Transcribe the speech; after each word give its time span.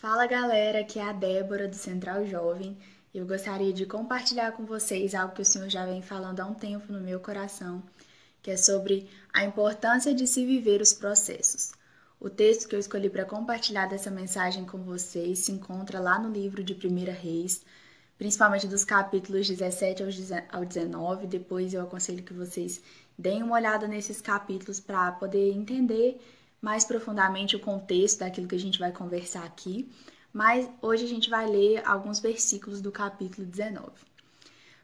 Fala 0.00 0.26
galera, 0.26 0.80
aqui 0.80 0.98
é 0.98 1.02
a 1.02 1.12
Débora 1.12 1.68
do 1.68 1.76
Central 1.76 2.24
Jovem 2.24 2.74
eu 3.12 3.26
gostaria 3.26 3.70
de 3.70 3.84
compartilhar 3.84 4.52
com 4.52 4.64
vocês 4.64 5.14
algo 5.14 5.34
que 5.34 5.42
o 5.42 5.44
Senhor 5.44 5.68
já 5.68 5.84
vem 5.84 6.00
falando 6.00 6.40
há 6.40 6.46
um 6.46 6.54
tempo 6.54 6.90
no 6.90 7.02
meu 7.02 7.20
coração, 7.20 7.82
que 8.40 8.50
é 8.50 8.56
sobre 8.56 9.10
a 9.30 9.44
importância 9.44 10.14
de 10.14 10.26
se 10.26 10.46
viver 10.46 10.80
os 10.80 10.94
processos. 10.94 11.72
O 12.18 12.30
texto 12.30 12.66
que 12.66 12.74
eu 12.74 12.80
escolhi 12.80 13.10
para 13.10 13.26
compartilhar 13.26 13.88
dessa 13.88 14.10
mensagem 14.10 14.64
com 14.64 14.78
vocês 14.78 15.40
se 15.40 15.52
encontra 15.52 16.00
lá 16.00 16.18
no 16.18 16.32
livro 16.32 16.64
de 16.64 16.72
1 16.72 17.04
Reis, 17.20 17.62
principalmente 18.16 18.66
dos 18.66 18.86
capítulos 18.86 19.46
17 19.46 20.02
ao 20.50 20.64
19. 20.64 21.26
Depois 21.26 21.74
eu 21.74 21.82
aconselho 21.82 22.22
que 22.22 22.32
vocês 22.32 22.80
deem 23.18 23.42
uma 23.42 23.56
olhada 23.56 23.86
nesses 23.86 24.22
capítulos 24.22 24.80
para 24.80 25.12
poder 25.12 25.52
entender 25.52 26.18
mais 26.60 26.84
profundamente 26.84 27.56
o 27.56 27.60
contexto 27.60 28.20
daquilo 28.20 28.48
que 28.48 28.54
a 28.54 28.60
gente 28.60 28.78
vai 28.78 28.92
conversar 28.92 29.44
aqui, 29.44 29.90
mas 30.32 30.68
hoje 30.80 31.04
a 31.04 31.08
gente 31.08 31.30
vai 31.30 31.46
ler 31.46 31.82
alguns 31.86 32.20
versículos 32.20 32.80
do 32.80 32.92
capítulo 32.92 33.46
19. 33.46 33.90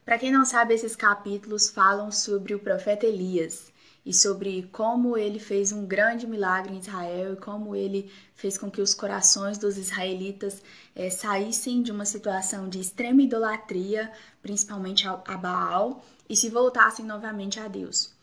Para 0.05 0.19
quem 0.19 0.31
não 0.31 0.45
sabe, 0.45 0.75
esses 0.75 0.95
capítulos 0.95 1.69
falam 1.69 2.11
sobre 2.13 2.55
o 2.55 2.59
profeta 2.59 3.07
Elias 3.07 3.73
e 4.05 4.15
sobre 4.15 4.69
como 4.71 5.19
ele 5.19 5.41
fez 5.41 5.73
um 5.73 5.85
grande 5.85 6.29
milagre 6.29 6.73
em 6.73 6.79
Israel 6.79 7.33
e 7.33 7.37
como 7.37 7.75
ele 7.75 8.09
fez 8.33 8.57
com 8.57 8.71
que 8.71 8.81
os 8.81 8.95
corações 8.95 9.59
dos 9.59 9.77
israelitas 9.77 10.63
é, 10.95 11.11
saíssem 11.11 11.83
de 11.83 11.91
uma 11.91 12.05
situação 12.05 12.69
de 12.69 12.79
extrema 12.79 13.23
idolatria, 13.23 14.13
principalmente 14.41 15.09
a 15.09 15.37
Baal, 15.37 16.05
e 16.29 16.37
se 16.37 16.49
voltassem 16.49 17.05
novamente 17.05 17.59
a 17.59 17.67
Deus. 17.67 18.16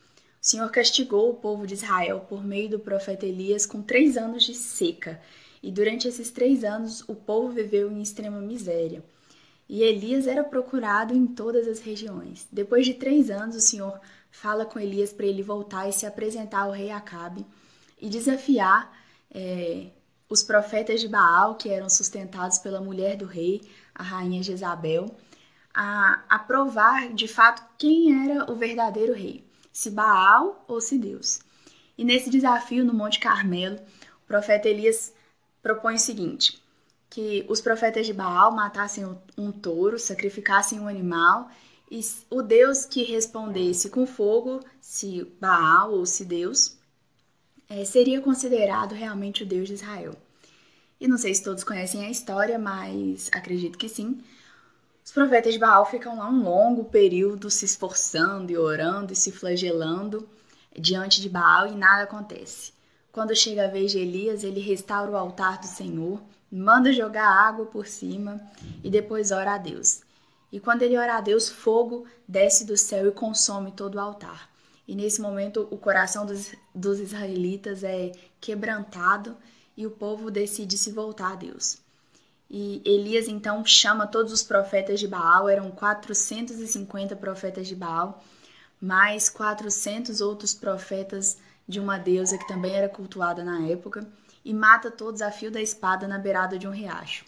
O 0.44 0.46
Senhor 0.46 0.70
castigou 0.70 1.30
o 1.30 1.36
povo 1.36 1.66
de 1.66 1.72
Israel 1.72 2.20
por 2.28 2.44
meio 2.44 2.68
do 2.68 2.78
profeta 2.78 3.24
Elias 3.24 3.64
com 3.64 3.80
três 3.80 4.14
anos 4.14 4.44
de 4.44 4.52
seca, 4.54 5.18
e 5.62 5.72
durante 5.72 6.06
esses 6.06 6.30
três 6.30 6.62
anos 6.62 7.02
o 7.08 7.14
povo 7.14 7.48
viveu 7.48 7.90
em 7.90 8.02
extrema 8.02 8.38
miséria. 8.42 9.02
E 9.66 9.82
Elias 9.82 10.26
era 10.26 10.44
procurado 10.44 11.14
em 11.14 11.26
todas 11.26 11.66
as 11.66 11.80
regiões. 11.80 12.46
Depois 12.52 12.84
de 12.84 12.92
três 12.92 13.30
anos, 13.30 13.56
o 13.56 13.60
Senhor 13.60 13.98
fala 14.30 14.66
com 14.66 14.78
Elias 14.78 15.14
para 15.14 15.24
ele 15.24 15.42
voltar 15.42 15.88
e 15.88 15.94
se 15.94 16.04
apresentar 16.04 16.64
ao 16.64 16.72
rei 16.72 16.90
Acabe 16.90 17.46
e 17.98 18.10
desafiar 18.10 18.94
é, 19.30 19.86
os 20.28 20.42
profetas 20.42 21.00
de 21.00 21.08
Baal, 21.08 21.54
que 21.54 21.70
eram 21.70 21.88
sustentados 21.88 22.58
pela 22.58 22.82
mulher 22.82 23.16
do 23.16 23.24
rei, 23.24 23.62
a 23.94 24.02
rainha 24.02 24.42
Jezabel, 24.42 25.06
a, 25.72 26.22
a 26.28 26.38
provar 26.38 27.14
de 27.14 27.26
fato 27.26 27.64
quem 27.78 28.28
era 28.28 28.52
o 28.52 28.54
verdadeiro 28.54 29.14
rei 29.14 29.42
se 29.74 29.90
Baal 29.90 30.64
ou 30.68 30.80
se 30.80 30.96
Deus. 30.96 31.40
E 31.98 32.04
nesse 32.04 32.30
desafio 32.30 32.84
no 32.84 32.94
Monte 32.94 33.18
Carmelo, 33.18 33.76
o 34.22 34.26
profeta 34.26 34.68
Elias 34.68 35.12
propõe 35.60 35.96
o 35.96 35.98
seguinte: 35.98 36.62
que 37.10 37.44
os 37.48 37.60
profetas 37.60 38.06
de 38.06 38.12
Baal 38.12 38.52
matassem 38.52 39.04
um 39.36 39.50
touro, 39.50 39.98
sacrificassem 39.98 40.78
um 40.78 40.88
animal, 40.88 41.50
e 41.90 42.00
o 42.30 42.40
Deus 42.40 42.84
que 42.84 43.02
respondesse 43.02 43.90
com 43.90 44.06
fogo, 44.06 44.60
se 44.80 45.24
Baal 45.40 45.92
ou 45.92 46.06
se 46.06 46.24
Deus, 46.24 46.76
é, 47.68 47.84
seria 47.84 48.20
considerado 48.20 48.92
realmente 48.92 49.42
o 49.42 49.46
Deus 49.46 49.66
de 49.66 49.74
Israel. 49.74 50.16
E 51.00 51.08
não 51.08 51.18
sei 51.18 51.34
se 51.34 51.42
todos 51.42 51.64
conhecem 51.64 52.06
a 52.06 52.10
história, 52.10 52.58
mas 52.58 53.28
acredito 53.32 53.76
que 53.76 53.88
sim. 53.88 54.22
Os 55.04 55.12
profetas 55.12 55.52
de 55.52 55.58
Baal 55.58 55.84
ficam 55.84 56.16
lá 56.16 56.30
um 56.30 56.42
longo 56.42 56.86
período 56.86 57.50
se 57.50 57.66
esforçando 57.66 58.50
e 58.50 58.56
orando 58.56 59.12
e 59.12 59.16
se 59.16 59.30
flagelando 59.30 60.26
diante 60.74 61.20
de 61.20 61.28
Baal 61.28 61.66
e 61.66 61.76
nada 61.76 62.04
acontece. 62.04 62.72
Quando 63.12 63.36
chega 63.36 63.66
a 63.66 63.70
vez 63.70 63.92
de 63.92 63.98
Elias, 63.98 64.42
ele 64.42 64.60
restaura 64.60 65.10
o 65.10 65.16
altar 65.16 65.58
do 65.58 65.66
Senhor, 65.66 66.22
manda 66.50 66.90
jogar 66.90 67.28
água 67.28 67.66
por 67.66 67.86
cima 67.86 68.40
e 68.82 68.88
depois 68.88 69.30
ora 69.30 69.56
a 69.56 69.58
Deus. 69.58 70.00
E 70.50 70.58
quando 70.58 70.80
ele 70.80 70.96
ora 70.96 71.18
a 71.18 71.20
Deus, 71.20 71.50
fogo 71.50 72.06
desce 72.26 72.64
do 72.64 72.76
céu 72.76 73.06
e 73.06 73.12
consome 73.12 73.72
todo 73.72 73.96
o 73.96 74.00
altar. 74.00 74.48
E 74.88 74.94
nesse 74.94 75.20
momento 75.20 75.68
o 75.70 75.76
coração 75.76 76.24
dos, 76.24 76.54
dos 76.74 76.98
israelitas 76.98 77.84
é 77.84 78.10
quebrantado 78.40 79.36
e 79.76 79.86
o 79.86 79.90
povo 79.90 80.30
decide 80.30 80.78
se 80.78 80.90
voltar 80.90 81.32
a 81.32 81.36
Deus. 81.36 81.83
E 82.56 82.80
Elias 82.84 83.26
então 83.26 83.66
chama 83.66 84.06
todos 84.06 84.32
os 84.32 84.44
profetas 84.44 85.00
de 85.00 85.08
Baal, 85.08 85.48
eram 85.48 85.72
450 85.72 87.16
profetas 87.16 87.66
de 87.66 87.74
Baal, 87.74 88.22
mais 88.80 89.28
400 89.28 90.20
outros 90.20 90.54
profetas 90.54 91.36
de 91.66 91.80
uma 91.80 91.98
deusa 91.98 92.38
que 92.38 92.46
também 92.46 92.72
era 92.72 92.88
cultuada 92.88 93.42
na 93.42 93.66
época, 93.66 94.06
e 94.44 94.54
mata 94.54 94.88
todos 94.88 95.20
a 95.20 95.32
fio 95.32 95.50
da 95.50 95.60
espada 95.60 96.06
na 96.06 96.16
beirada 96.16 96.56
de 96.56 96.68
um 96.68 96.70
riacho. 96.70 97.24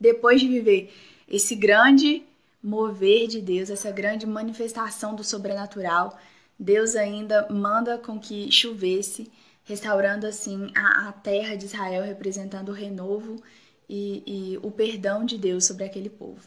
Depois 0.00 0.40
de 0.40 0.48
viver 0.48 0.92
esse 1.28 1.54
grande 1.54 2.24
mover 2.60 3.28
de 3.28 3.40
Deus, 3.40 3.70
essa 3.70 3.92
grande 3.92 4.26
manifestação 4.26 5.14
do 5.14 5.22
sobrenatural, 5.22 6.18
Deus 6.58 6.96
ainda 6.96 7.46
manda 7.48 7.98
com 7.98 8.18
que 8.18 8.50
chovesse, 8.50 9.30
restaurando 9.62 10.26
assim 10.26 10.72
a, 10.74 11.08
a 11.08 11.12
terra 11.12 11.54
de 11.54 11.66
Israel, 11.66 12.02
representando 12.02 12.70
o 12.70 12.74
renovo 12.74 13.40
e, 13.88 14.22
e 14.26 14.58
o 14.58 14.70
perdão 14.70 15.24
de 15.24 15.36
Deus 15.38 15.64
sobre 15.64 15.84
aquele 15.84 16.10
povo. 16.10 16.42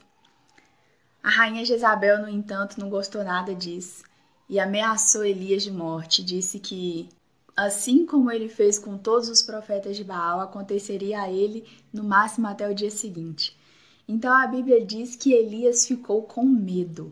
A 1.21 1.29
rainha 1.29 1.65
Jezabel, 1.65 2.21
no 2.21 2.29
entanto, 2.29 2.79
não 2.79 2.89
gostou 2.89 3.23
nada 3.23 3.53
disso 3.53 4.03
e 4.49 4.59
ameaçou 4.59 5.25
Elias 5.25 5.63
de 5.63 5.71
morte. 5.71 6.23
Disse 6.23 6.59
que, 6.59 7.09
assim 7.55 8.05
como 8.05 8.31
ele 8.31 8.47
fez 8.47 8.79
com 8.79 8.97
todos 8.97 9.27
os 9.27 9.41
profetas 9.41 9.97
de 9.97 10.03
Baal, 10.03 10.39
aconteceria 10.39 11.21
a 11.21 11.31
ele 11.31 11.65
no 11.91 12.03
máximo 12.03 12.47
até 12.47 12.69
o 12.69 12.75
dia 12.75 12.91
seguinte. 12.91 13.57
Então 14.07 14.33
a 14.33 14.47
Bíblia 14.47 14.85
diz 14.85 15.15
que 15.15 15.33
Elias 15.33 15.85
ficou 15.85 16.23
com 16.23 16.45
medo 16.45 17.11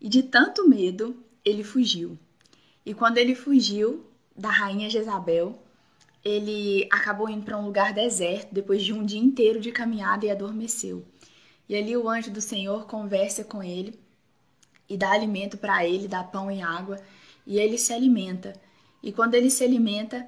e, 0.00 0.08
de 0.08 0.22
tanto 0.22 0.68
medo, 0.68 1.16
ele 1.44 1.62
fugiu. 1.62 2.18
E 2.84 2.94
quando 2.94 3.18
ele 3.18 3.34
fugiu 3.34 4.04
da 4.36 4.50
rainha 4.50 4.90
Jezabel, 4.90 5.58
ele 6.24 6.88
acabou 6.90 7.28
indo 7.28 7.44
para 7.44 7.58
um 7.58 7.64
lugar 7.64 7.92
deserto 7.92 8.52
depois 8.52 8.82
de 8.82 8.92
um 8.92 9.04
dia 9.04 9.20
inteiro 9.20 9.60
de 9.60 9.72
caminhada 9.72 10.26
e 10.26 10.30
adormeceu. 10.30 11.04
E 11.68 11.76
ali 11.76 11.96
o 11.96 12.08
anjo 12.08 12.30
do 12.30 12.40
Senhor 12.40 12.86
conversa 12.86 13.44
com 13.44 13.62
ele 13.62 13.98
e 14.88 14.96
dá 14.96 15.10
alimento 15.10 15.58
para 15.58 15.86
ele, 15.86 16.08
dá 16.08 16.24
pão 16.24 16.50
e 16.50 16.62
água, 16.62 16.98
e 17.46 17.58
ele 17.58 17.76
se 17.76 17.92
alimenta. 17.92 18.54
E 19.02 19.12
quando 19.12 19.34
ele 19.34 19.50
se 19.50 19.62
alimenta, 19.62 20.26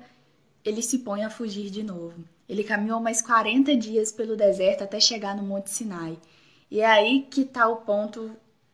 ele 0.65 0.83
se 0.83 0.99
põe 0.99 1.25
a 1.25 1.31
fugir 1.31 1.71
de 1.71 1.83
novo. 1.83 2.23
Ele 2.49 2.63
caminhou 2.63 3.01
mais 3.01 3.23
40 3.23 3.75
dias 3.77 4.13
pelo 4.13 4.37
deserto 4.37 4.85
até 4.85 5.01
chegar 5.01 5.37
no 5.37 5.43
Monte 5.43 5.71
Sinai. 5.71 6.19
E 6.71 6.81
é 6.81 6.87
aí 6.87 7.27
que 7.31 7.43
está 7.43 7.69
o 7.69 7.77
ponto 7.77 8.31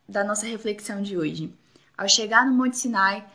da 0.08 0.24
nossa 0.24 0.46
reflexão 0.46 1.02
de 1.02 1.16
hoje. 1.16 1.52
Ao 1.96 2.08
chegar 2.08 2.46
no 2.46 2.52
Monte 2.52 2.76
Sinai, 2.76 3.26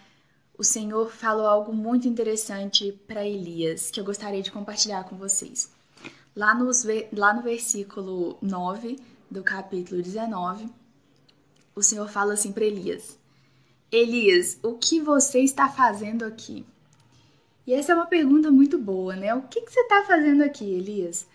o 0.62 0.64
Senhor 0.64 1.12
falou 1.12 1.48
algo 1.48 1.74
muito 1.74 2.08
interessante 2.08 2.92
para 3.08 3.26
Elias, 3.26 3.90
que 3.90 4.00
eu 4.00 4.06
gostaria 4.06 4.44
de 4.44 4.52
compartilhar 4.52 5.06
com 5.06 5.16
vocês. 5.16 5.72
Lá, 6.36 6.54
nos, 6.54 6.86
lá 7.12 7.34
no 7.34 7.42
versículo 7.42 8.38
9 8.44 9.00
do 9.30 9.42
capítulo 9.42 10.04
19, 10.04 10.70
o 11.74 11.82
Senhor 11.82 12.08
fala 12.08 12.34
assim 12.34 12.52
para 12.52 12.64
Elias: 12.64 13.18
Elias, 13.92 14.60
o 14.62 14.74
que 14.74 15.02
você 15.02 15.40
está 15.40 15.68
fazendo 15.68 16.26
aqui? 16.26 16.64
E 17.66 17.74
essa 17.74 17.94
é 17.94 17.96
uma 17.96 18.06
pergunta 18.06 18.52
muito 18.52 18.78
boa, 18.78 19.16
né? 19.16 19.34
O 19.34 19.42
que, 19.42 19.62
que 19.62 19.74
você 19.74 19.80
está 19.80 20.04
fazendo 20.06 20.44
aqui, 20.44 20.64
Elias? 20.64 21.26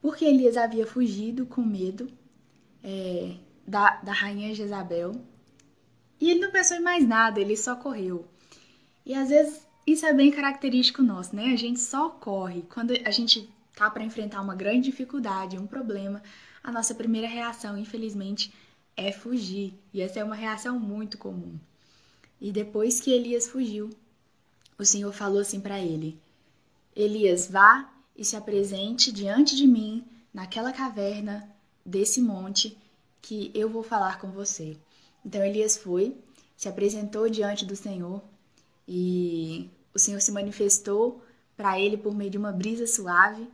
Porque 0.00 0.24
Elias 0.24 0.56
havia 0.56 0.86
fugido 0.86 1.44
com 1.44 1.60
medo 1.60 2.10
é, 2.82 3.34
da, 3.66 3.96
da 3.96 4.12
rainha 4.12 4.54
Jezabel 4.54 5.12
e 6.18 6.30
ele 6.30 6.40
não 6.40 6.50
pensou 6.50 6.78
em 6.78 6.82
mais 6.82 7.06
nada, 7.06 7.38
ele 7.38 7.54
só 7.54 7.76
correu. 7.76 8.29
E 9.10 9.14
às 9.16 9.28
vezes 9.28 9.66
isso 9.84 10.06
é 10.06 10.14
bem 10.14 10.30
característico 10.30 11.02
nosso, 11.02 11.34
né? 11.34 11.52
A 11.52 11.56
gente 11.56 11.80
só 11.80 12.10
corre. 12.10 12.62
Quando 12.72 12.92
a 13.04 13.10
gente 13.10 13.50
tá 13.74 13.90
para 13.90 14.04
enfrentar 14.04 14.40
uma 14.40 14.54
grande 14.54 14.88
dificuldade, 14.88 15.58
um 15.58 15.66
problema, 15.66 16.22
a 16.62 16.70
nossa 16.70 16.94
primeira 16.94 17.26
reação, 17.26 17.76
infelizmente, 17.76 18.54
é 18.96 19.10
fugir. 19.10 19.74
E 19.92 20.00
essa 20.00 20.20
é 20.20 20.24
uma 20.24 20.36
reação 20.36 20.78
muito 20.78 21.18
comum. 21.18 21.58
E 22.40 22.52
depois 22.52 23.00
que 23.00 23.10
Elias 23.10 23.48
fugiu, 23.48 23.90
o 24.78 24.84
Senhor 24.84 25.12
falou 25.12 25.40
assim 25.40 25.58
para 25.58 25.80
ele: 25.80 26.16
Elias, 26.94 27.50
vá 27.50 27.92
e 28.16 28.24
se 28.24 28.36
apresente 28.36 29.10
diante 29.10 29.56
de 29.56 29.66
mim 29.66 30.04
naquela 30.32 30.72
caverna 30.72 31.50
desse 31.84 32.20
monte 32.20 32.78
que 33.20 33.50
eu 33.54 33.68
vou 33.68 33.82
falar 33.82 34.20
com 34.20 34.30
você. 34.30 34.76
Então 35.26 35.44
Elias 35.44 35.76
foi, 35.76 36.16
se 36.56 36.68
apresentou 36.68 37.28
diante 37.28 37.64
do 37.64 37.74
Senhor 37.74 38.22
e 38.86 39.70
o 39.94 39.98
Senhor 39.98 40.20
se 40.20 40.32
manifestou 40.32 41.22
para 41.56 41.78
ele 41.78 41.96
por 41.96 42.14
meio 42.14 42.30
de 42.30 42.38
uma 42.38 42.52
brisa 42.52 42.86
suave. 42.86 43.48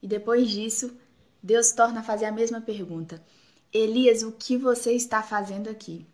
E 0.00 0.06
depois 0.06 0.48
disso, 0.48 0.96
Deus 1.42 1.72
torna 1.72 2.00
a 2.00 2.02
fazer 2.02 2.24
a 2.24 2.32
mesma 2.32 2.60
pergunta: 2.60 3.22
Elias, 3.72 4.22
o 4.22 4.32
que 4.32 4.56
você 4.56 4.92
está 4.92 5.22
fazendo 5.22 5.68
aqui? 5.68 6.06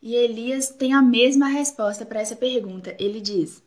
E 0.00 0.14
Elias 0.14 0.70
tem 0.70 0.92
a 0.92 1.02
mesma 1.02 1.48
resposta 1.48 2.06
para 2.06 2.20
essa 2.20 2.36
pergunta. 2.36 2.94
Ele 2.98 3.20
diz: 3.20 3.62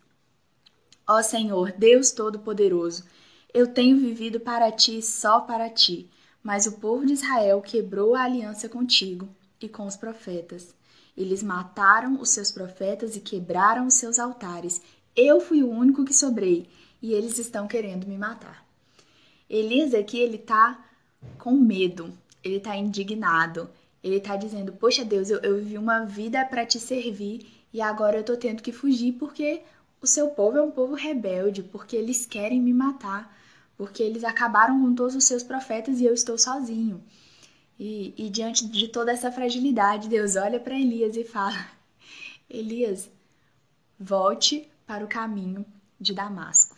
Ó 1.08 1.22
Senhor, 1.22 1.72
Deus 1.74 2.12
Todo-Poderoso, 2.12 3.04
Eu 3.54 3.68
tenho 3.68 3.98
vivido 3.98 4.40
para 4.40 4.72
ti 4.72 5.02
só 5.02 5.42
para 5.42 5.70
ti, 5.70 6.10
mas 6.42 6.66
o 6.66 6.80
povo 6.80 7.06
de 7.06 7.14
Israel 7.14 7.62
quebrou 7.62 8.16
a 8.16 8.24
aliança 8.24 8.70
contigo 8.70 9.28
e 9.60 9.68
com 9.68 9.86
os 9.86 9.98
profetas. 9.98 10.74
Eles 11.16 11.44
mataram 11.44 12.20
os 12.20 12.30
seus 12.30 12.52
profetas 12.52 13.16
e 13.16 13.20
quebraram 13.20 13.88
os 13.88 13.96
seus 13.96 14.18
altares. 14.18 14.82
Eu 15.16 15.40
fui 15.40 15.62
o 15.64 15.70
único 15.70 16.06
que 16.06 16.14
sobrei 16.14 16.68
e 17.02 17.14
eles 17.14 17.38
estão 17.38 17.68
querendo 17.68 18.08
me 18.08 18.18
matar. 18.18 18.66
Elias 19.50 19.94
aqui, 19.94 20.18
ele 20.18 20.38
tá 20.38 20.84
com 21.38 21.52
medo, 21.52 22.12
ele 22.44 22.60
tá 22.60 22.76
indignado, 22.76 23.70
ele 24.04 24.20
tá 24.20 24.36
dizendo: 24.36 24.72
Poxa 24.72 25.04
Deus, 25.04 25.30
eu, 25.30 25.40
eu 25.40 25.58
vivi 25.58 25.78
uma 25.78 26.06
vida 26.06 26.44
para 26.46 26.66
te 26.66 26.80
servir 26.80 27.46
e 27.74 27.82
agora 27.82 28.18
eu 28.18 28.24
tô 28.24 28.38
tendo 28.38 28.62
que 28.62 28.72
fugir 28.72 29.14
porque 29.14 29.62
o 30.02 30.08
seu 30.08 30.30
povo 30.30 30.58
é 30.58 30.62
um 30.62 30.72
povo 30.72 30.96
rebelde, 30.96 31.62
porque 31.62 31.96
eles 31.96 32.26
querem 32.26 32.60
me 32.60 32.74
matar, 32.74 33.38
porque 33.78 34.02
eles 34.02 34.24
acabaram 34.24 34.82
com 34.82 34.96
todos 34.96 35.16
os 35.16 35.26
seus 35.26 35.44
profetas 35.44 36.00
e 36.00 36.06
eu 36.06 36.14
estou 36.14 36.38
sozinho. 36.38 37.04
E, 37.84 38.14
e 38.16 38.30
diante 38.30 38.68
de 38.68 38.90
toda 38.90 39.12
essa 39.12 39.32
fragilidade, 39.32 40.08
Deus 40.08 40.36
olha 40.36 40.60
para 40.60 40.80
Elias 40.80 41.18
e 41.18 41.24
fala: 41.24 41.58
Elias, 42.48 43.10
volte 44.00 44.70
para 44.86 45.04
o 45.04 45.08
caminho 45.08 45.66
de 46.00 46.14
Damasco. 46.14 46.78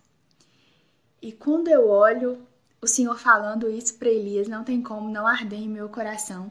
E 1.22 1.34
quando 1.34 1.68
eu 1.68 1.90
olho 1.90 2.48
o 2.82 2.88
Senhor 2.88 3.20
falando 3.20 3.70
isso 3.70 3.96
para 3.96 4.08
Elias, 4.08 4.48
não 4.48 4.64
tem 4.64 4.82
como 4.82 5.10
não 5.10 5.28
arder 5.28 5.60
em 5.60 5.68
meu 5.68 5.90
coração 5.90 6.50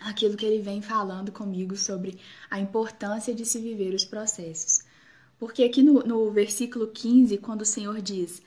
aquilo 0.00 0.38
que 0.38 0.46
ele 0.46 0.62
vem 0.62 0.80
falando 0.80 1.30
comigo 1.30 1.76
sobre 1.76 2.18
a 2.50 2.58
importância 2.58 3.34
de 3.34 3.44
se 3.44 3.60
viver 3.60 3.92
os 3.92 4.06
processos. 4.06 4.86
Porque 5.38 5.62
aqui 5.62 5.82
no, 5.82 6.02
no 6.02 6.30
versículo 6.30 6.86
15, 6.86 7.36
quando 7.36 7.60
o 7.60 7.66
Senhor 7.66 8.00
diz: 8.00 8.40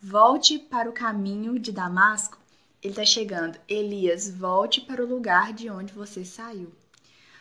Volte 0.00 0.58
para 0.58 0.90
o 0.90 0.92
caminho 0.92 1.56
de 1.56 1.70
Damasco, 1.70 2.41
ele 2.82 2.92
está 2.92 3.04
chegando. 3.04 3.58
Elias, 3.68 4.28
volte 4.28 4.80
para 4.80 5.04
o 5.04 5.08
lugar 5.08 5.52
de 5.52 5.70
onde 5.70 5.92
você 5.92 6.24
saiu. 6.24 6.72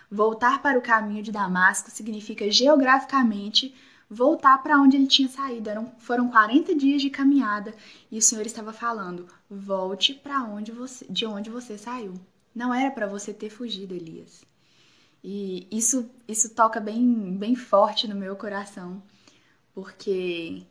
Voltar 0.10 0.62
para 0.62 0.78
o 0.78 0.82
caminho 0.82 1.24
de 1.24 1.32
Damasco 1.32 1.90
significa 1.90 2.50
geograficamente 2.52 3.74
voltar 4.10 4.62
para 4.62 4.78
onde 4.78 4.98
ele 4.98 5.08
tinha 5.08 5.30
saído. 5.30 5.70
Eram, 5.70 5.92
foram 5.98 6.30
40 6.30 6.76
dias 6.76 7.02
de 7.02 7.10
caminhada 7.10 7.74
e 8.12 8.18
o 8.18 8.22
Senhor 8.22 8.46
estava 8.46 8.74
falando: 8.74 9.28
volte 9.50 10.14
para 10.14 10.44
onde 10.44 10.72
você, 10.72 11.06
de 11.10 11.26
onde 11.26 11.50
você 11.50 11.78
saiu. 11.78 12.14
Não 12.54 12.74
era 12.74 12.92
para 12.92 13.08
você 13.08 13.34
ter 13.34 13.50
fugido, 13.50 13.94
Elias. 13.94 14.44
E 15.24 15.68
isso, 15.72 16.10
isso 16.28 16.50
toca 16.54 16.80
bem, 16.80 17.38
bem 17.38 17.56
forte 17.56 18.08
no 18.08 18.16
meu 18.16 18.36
coração, 18.36 19.02
porque 19.74 20.64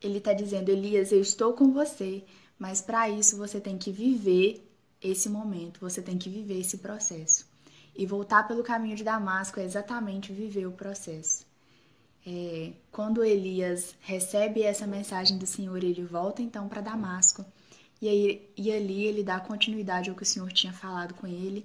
ele 0.00 0.18
está 0.18 0.32
dizendo: 0.32 0.70
Elias, 0.70 1.12
eu 1.12 1.20
estou 1.20 1.52
com 1.52 1.72
você, 1.72 2.24
mas 2.60 2.82
para 2.82 3.08
isso 3.08 3.38
você 3.38 3.58
tem 3.58 3.78
que 3.78 3.90
viver 3.90 4.70
esse 5.00 5.30
momento, 5.30 5.80
você 5.80 6.02
tem 6.02 6.18
que 6.18 6.28
viver 6.28 6.60
esse 6.60 6.76
processo. 6.76 7.48
E 7.96 8.04
voltar 8.04 8.46
pelo 8.46 8.62
caminho 8.62 8.94
de 8.94 9.02
Damasco 9.02 9.58
é 9.58 9.64
exatamente 9.64 10.30
viver 10.30 10.66
o 10.66 10.72
processo. 10.72 11.46
É, 12.26 12.72
quando 12.92 13.24
Elias 13.24 13.94
recebe 14.00 14.62
essa 14.62 14.86
mensagem 14.86 15.38
do 15.38 15.46
Senhor, 15.46 15.82
ele 15.82 16.04
volta 16.04 16.42
então 16.42 16.68
para 16.68 16.82
Damasco. 16.82 17.46
E, 18.00 18.06
aí, 18.06 18.52
e 18.54 18.70
ali 18.70 19.06
ele 19.06 19.22
dá 19.22 19.40
continuidade 19.40 20.10
ao 20.10 20.16
que 20.16 20.22
o 20.22 20.26
Senhor 20.26 20.52
tinha 20.52 20.72
falado 20.72 21.14
com 21.14 21.26
ele, 21.26 21.64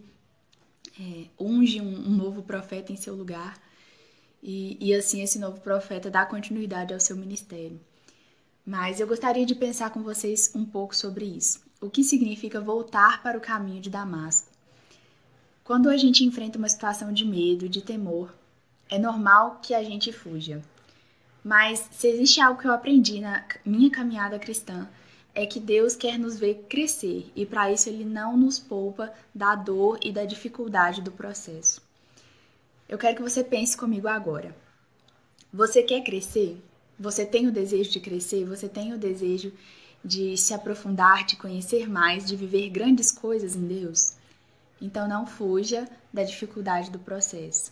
é, 0.98 1.26
unge 1.38 1.82
um, 1.82 2.08
um, 2.08 2.16
novo 2.16 2.42
profeta 2.42 2.94
em 2.94 2.96
seu 2.96 3.16
lugar, 3.16 3.62
e, 4.42 4.78
e 4.80 4.94
assim 4.94 5.22
esse 5.22 5.40
novo 5.40 5.60
profeta 5.60 6.10
dá 6.10 6.26
continuidade 6.26 6.94
ao 6.94 7.00
seu 7.02 7.18
ministério. 7.18 7.80
Mas 8.66 9.00
eu 9.00 9.06
gostaria 9.06 9.46
de 9.46 9.54
pensar 9.54 9.92
com 9.92 10.02
vocês 10.02 10.52
um 10.56 10.66
pouco 10.66 10.96
sobre 10.96 11.26
isso. 11.26 11.62
O 11.80 11.90
que 11.90 12.04
significa 12.04 12.60
voltar 12.60 13.22
para 13.22 13.38
o 13.38 13.42
caminho 13.42 13.80
de 13.80 13.92
Damasco? 13.92 14.48
Quando 15.64 15.90
a 15.90 15.98
gente 15.98 16.24
enfrenta 16.24 16.58
uma 16.58 16.70
situação 16.70 17.14
de 17.14 17.24
medo, 17.26 17.70
de 17.70 17.82
temor, 17.82 18.34
é 18.90 18.98
normal 18.98 19.60
que 19.62 19.74
a 19.74 19.84
gente 19.84 20.12
fuja. 20.12 20.64
Mas 21.44 21.88
se 21.92 22.08
existe 22.08 22.42
algo 22.42 22.60
que 22.60 22.68
eu 22.68 22.74
aprendi 22.74 23.20
na 23.20 23.46
minha 23.64 23.92
caminhada 23.92 24.40
cristã, 24.40 24.90
é 25.36 25.46
que 25.46 25.60
Deus 25.60 25.96
quer 25.96 26.18
nos 26.18 26.40
ver 26.40 26.66
crescer 26.68 27.32
e 27.36 27.46
para 27.46 27.72
isso 27.72 27.90
ele 27.90 28.06
não 28.06 28.36
nos 28.36 28.58
poupa 28.58 29.14
da 29.34 29.54
dor 29.54 30.00
e 30.02 30.12
da 30.12 30.26
dificuldade 30.26 31.02
do 31.02 31.12
processo. 31.12 31.82
Eu 32.88 32.98
quero 32.98 33.18
que 33.18 33.22
você 33.22 33.44
pense 33.44 33.76
comigo 33.76 34.08
agora. 34.08 34.56
Você 35.54 35.84
quer 35.84 36.02
crescer? 36.04 36.58
Você 37.00 37.26
tem 37.26 37.48
o 37.48 37.52
desejo 37.52 37.92
de 37.92 38.00
crescer? 38.00 38.46
Você 38.46 38.70
tem 38.70 38.94
o 38.94 38.98
desejo 38.98 39.52
de 40.04 40.38
se 40.38 40.54
aprofundar, 40.54 41.26
de 41.26 41.36
conhecer 41.36 41.90
mais, 41.90 42.26
de 42.26 42.36
viver 42.36 42.70
grandes 42.70 43.12
coisas 43.12 43.56
em 43.56 43.68
Deus? 43.68 44.14
Então 44.82 45.08
não 45.08 45.26
fuja 45.26 45.90
da 46.14 46.24
dificuldade 46.24 46.92
do 46.92 47.00
processo. 47.00 47.72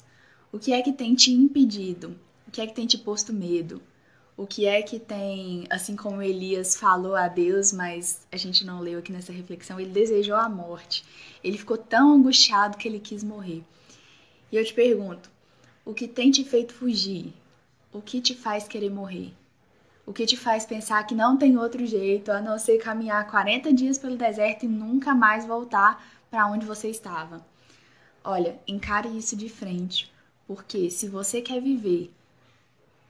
O 0.51 0.59
que 0.59 0.73
é 0.73 0.81
que 0.81 0.91
tem 0.91 1.15
te 1.15 1.31
impedido? 1.31 2.15
O 2.47 2.51
que 2.51 2.61
é 2.61 2.67
que 2.67 2.73
tem 2.75 2.85
te 2.85 2.97
posto 2.97 3.31
medo? 3.31 3.81
O 4.35 4.47
que 4.47 4.65
é 4.65 4.81
que 4.81 4.99
tem, 4.99 5.65
assim 5.69 5.95
como 5.95 6.21
Elias 6.21 6.75
falou 6.75 7.15
a 7.15 7.27
Deus, 7.27 7.71
mas 7.71 8.25
a 8.31 8.37
gente 8.37 8.65
não 8.65 8.79
leu 8.79 8.99
aqui 8.99 9.11
nessa 9.11 9.31
reflexão, 9.31 9.79
ele 9.79 9.91
desejou 9.91 10.35
a 10.35 10.49
morte. 10.49 11.05
Ele 11.43 11.57
ficou 11.57 11.77
tão 11.77 12.13
angustiado 12.13 12.77
que 12.77 12.87
ele 12.87 12.99
quis 12.99 13.23
morrer. 13.23 13.63
E 14.51 14.57
eu 14.57 14.65
te 14.65 14.73
pergunto, 14.73 15.29
o 15.85 15.93
que 15.93 16.07
tem 16.07 16.31
te 16.31 16.43
feito 16.43 16.73
fugir? 16.73 17.31
O 17.93 18.01
que 18.01 18.19
te 18.19 18.33
faz 18.33 18.67
querer 18.67 18.89
morrer? 18.89 19.31
O 20.03 20.11
que 20.11 20.25
te 20.25 20.35
faz 20.35 20.65
pensar 20.65 21.05
que 21.05 21.13
não 21.13 21.37
tem 21.37 21.55
outro 21.59 21.85
jeito 21.85 22.31
a 22.31 22.41
não 22.41 22.57
ser 22.57 22.79
caminhar 22.79 23.29
40 23.29 23.71
dias 23.71 23.99
pelo 23.99 24.17
deserto 24.17 24.65
e 24.65 24.67
nunca 24.67 25.13
mais 25.13 25.45
voltar 25.45 26.03
para 26.27 26.47
onde 26.47 26.65
você 26.65 26.89
estava? 26.89 27.45
Olha, 28.23 28.59
encare 28.67 29.15
isso 29.15 29.35
de 29.35 29.47
frente. 29.47 30.11
Porque 30.47 30.89
se 30.89 31.07
você 31.07 31.39
quer 31.39 31.61
viver 31.61 32.11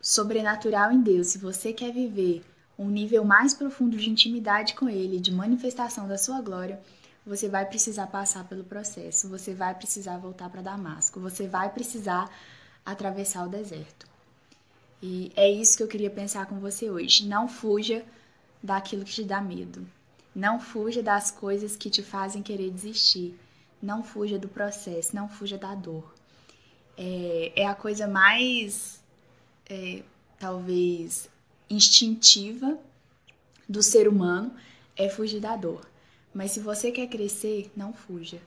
sobrenatural 0.01 0.91
em 0.91 1.01
Deus, 1.01 1.27
se 1.27 1.38
você 1.38 1.71
quer 1.71 1.94
viver 1.94 2.44
um 2.77 2.89
nível 2.89 3.24
mais 3.24 3.53
profundo 3.53 3.95
de 3.95 4.09
intimidade 4.09 4.74
com 4.74 4.89
Ele, 4.89 5.18
de 5.18 5.31
manifestação 5.31 6.09
da 6.09 6.18
sua 6.18 6.41
glória, 6.41 6.81
você 7.25 7.47
vai 7.47 7.65
precisar 7.65 8.07
passar 8.07 8.44
pelo 8.50 8.65
processo, 8.65 9.29
você 9.29 9.53
vai 9.53 9.74
precisar 9.74 10.18
voltar 10.18 10.50
para 10.50 10.62
Damasco, 10.62 11.21
você 11.21 11.47
vai 11.47 11.69
precisar 11.69 12.29
atravessar 12.86 13.45
o 13.45 13.50
deserto. 13.50 14.12
E 15.03 15.31
é 15.35 15.47
isso 15.50 15.77
que 15.77 15.83
eu 15.83 15.88
queria 15.88 16.09
pensar 16.09 16.47
com 16.47 16.59
você 16.59 16.89
hoje. 16.89 17.27
Não 17.27 17.47
fuja 17.47 18.03
daquilo 18.63 19.03
que 19.03 19.11
te 19.11 19.23
dá 19.23 19.39
medo. 19.41 19.85
Não 20.33 20.59
fuja 20.59 21.03
das 21.03 21.29
coisas 21.29 21.75
que 21.75 21.89
te 21.89 22.01
fazem 22.01 22.41
querer 22.41 22.72
desistir. 22.72 23.38
Não 23.81 24.01
fuja 24.01 24.39
do 24.39 24.48
processo, 24.48 25.15
não 25.15 25.27
fuja 25.27 25.57
da 25.57 25.75
dor 25.75 26.13
é, 26.98 27.51
é 27.55 27.67
a 27.67 27.75
coisa 27.75 28.07
mais, 28.07 29.01
é, 29.69 30.03
talvez, 30.39 31.29
instintiva 31.69 32.77
do 33.67 33.81
ser 33.81 34.07
humano 34.07 34.53
é 34.95 35.10
fugir 35.10 35.39
da 35.39 35.55
dor. 35.55 35.88
Mas 36.33 36.51
se 36.51 36.60
você 36.60 36.91
quer 36.91 37.07
crescer, 37.07 37.72
não 37.75 37.93
fuja. 37.93 38.39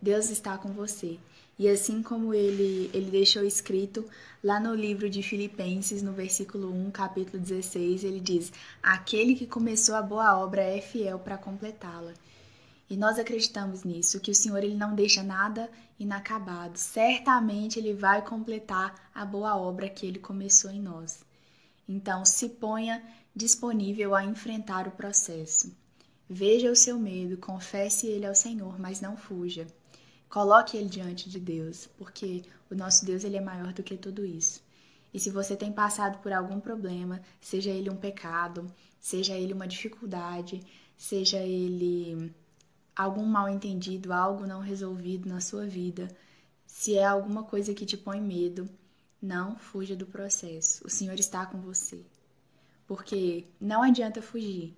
Deus 0.00 0.30
está 0.30 0.56
com 0.56 0.72
você. 0.72 1.18
E 1.58 1.68
assim 1.68 2.02
como 2.02 2.32
ele, 2.32 2.90
ele 2.94 3.10
deixou 3.10 3.44
escrito 3.44 4.02
lá 4.42 4.58
no 4.58 4.74
livro 4.74 5.10
de 5.10 5.22
Filipenses, 5.22 6.02
no 6.02 6.12
versículo 6.12 6.72
1, 6.72 6.90
capítulo 6.90 7.38
16, 7.38 8.02
ele 8.02 8.18
diz: 8.18 8.50
Aquele 8.82 9.34
que 9.34 9.46
começou 9.46 9.94
a 9.94 10.00
boa 10.00 10.38
obra 10.38 10.62
é 10.62 10.80
fiel 10.80 11.18
para 11.18 11.36
completá-la. 11.36 12.14
E 12.88 12.96
nós 12.96 13.18
acreditamos 13.18 13.84
nisso, 13.84 14.20
que 14.20 14.30
o 14.30 14.34
Senhor 14.34 14.64
ele 14.64 14.74
não 14.74 14.94
deixa 14.94 15.22
nada 15.22 15.70
inacabado. 15.98 16.78
Certamente 16.78 17.78
ele 17.78 17.92
vai 17.92 18.22
completar 18.22 19.10
a 19.14 19.24
boa 19.26 19.54
obra 19.54 19.88
que 19.90 20.06
ele 20.06 20.18
começou 20.18 20.70
em 20.70 20.80
nós. 20.80 21.22
Então, 21.86 22.24
se 22.24 22.48
ponha 22.48 23.02
disponível 23.36 24.14
a 24.14 24.24
enfrentar 24.24 24.88
o 24.88 24.92
processo. 24.92 25.70
Veja 26.28 26.70
o 26.70 26.76
seu 26.76 26.98
medo, 26.98 27.36
confesse 27.36 28.06
ele 28.06 28.24
ao 28.24 28.34
Senhor, 28.34 28.78
mas 28.78 29.00
não 29.00 29.16
fuja. 29.16 29.66
Coloque 30.30 30.76
ele 30.76 30.88
diante 30.88 31.28
de 31.28 31.40
Deus, 31.40 31.88
porque 31.98 32.44
o 32.70 32.74
nosso 32.74 33.04
Deus 33.04 33.24
ele 33.24 33.36
é 33.36 33.40
maior 33.40 33.72
do 33.72 33.82
que 33.82 33.96
tudo 33.96 34.24
isso. 34.24 34.62
E 35.12 35.18
se 35.18 35.28
você 35.28 35.56
tem 35.56 35.72
passado 35.72 36.22
por 36.22 36.32
algum 36.32 36.60
problema, 36.60 37.20
seja 37.40 37.70
ele 37.70 37.90
um 37.90 37.96
pecado, 37.96 38.72
seja 39.00 39.34
ele 39.34 39.52
uma 39.52 39.66
dificuldade, 39.66 40.64
seja 40.96 41.38
ele 41.38 42.32
algum 42.94 43.26
mal 43.26 43.48
entendido, 43.48 44.12
algo 44.12 44.46
não 44.46 44.60
resolvido 44.60 45.28
na 45.28 45.40
sua 45.40 45.66
vida, 45.66 46.08
se 46.64 46.96
é 46.96 47.04
alguma 47.04 47.42
coisa 47.42 47.74
que 47.74 47.84
te 47.84 47.96
põe 47.96 48.20
medo, 48.20 48.70
não 49.20 49.56
fuja 49.56 49.96
do 49.96 50.06
processo. 50.06 50.86
O 50.86 50.90
Senhor 50.90 51.18
está 51.18 51.44
com 51.44 51.60
você. 51.60 52.06
Porque 52.86 53.48
não 53.60 53.82
adianta 53.82 54.22
fugir. 54.22 54.76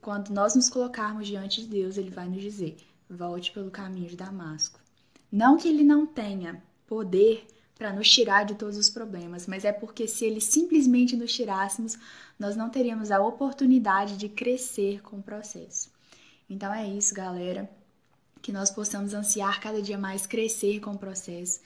Quando 0.00 0.30
nós 0.30 0.54
nos 0.54 0.70
colocarmos 0.70 1.26
diante 1.26 1.62
de 1.62 1.68
Deus, 1.68 1.96
Ele 1.96 2.10
vai 2.10 2.28
nos 2.28 2.40
dizer: 2.40 2.76
volte 3.08 3.52
pelo 3.52 3.70
caminho 3.70 4.08
de 4.08 4.16
Damasco. 4.16 4.81
Não 5.32 5.56
que 5.56 5.66
Ele 5.66 5.82
não 5.82 6.06
tenha 6.06 6.62
poder 6.86 7.46
para 7.82 7.92
nos 7.92 8.08
tirar 8.08 8.44
de 8.44 8.54
todos 8.54 8.76
os 8.76 8.88
problemas, 8.88 9.48
mas 9.48 9.64
é 9.64 9.72
porque 9.72 10.06
se 10.06 10.24
ele 10.24 10.40
simplesmente 10.40 11.16
nos 11.16 11.34
tirássemos, 11.34 11.98
nós 12.38 12.54
não 12.54 12.70
teríamos 12.70 13.10
a 13.10 13.20
oportunidade 13.20 14.16
de 14.16 14.28
crescer 14.28 15.02
com 15.02 15.16
o 15.16 15.22
processo. 15.22 15.90
Então 16.48 16.72
é 16.72 16.86
isso, 16.86 17.12
galera. 17.12 17.68
Que 18.40 18.52
nós 18.52 18.70
possamos 18.70 19.14
ansiar 19.14 19.60
cada 19.60 19.82
dia 19.82 19.98
mais 19.98 20.26
crescer 20.26 20.78
com 20.78 20.92
o 20.92 20.98
processo, 20.98 21.60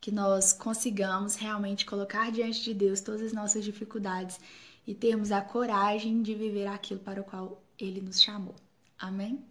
que 0.00 0.10
nós 0.10 0.54
consigamos 0.54 1.34
realmente 1.34 1.84
colocar 1.84 2.32
diante 2.32 2.62
de 2.62 2.72
Deus 2.72 3.02
todas 3.02 3.20
as 3.20 3.34
nossas 3.34 3.62
dificuldades 3.62 4.40
e 4.86 4.94
termos 4.94 5.30
a 5.32 5.42
coragem 5.42 6.22
de 6.22 6.34
viver 6.34 6.66
aquilo 6.66 7.00
para 7.00 7.20
o 7.20 7.24
qual 7.24 7.62
ele 7.78 8.00
nos 8.00 8.22
chamou. 8.22 8.54
Amém? 8.98 9.44